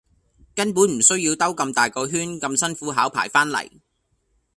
[0.55, 3.81] 根本唔需要兜咁大個圈咁辛苦考牌番黎